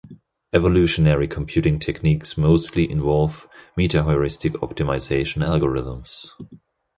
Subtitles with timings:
[0.51, 6.29] Evolutionary computing techniques mostly involve metaheuristic optimization algorithms.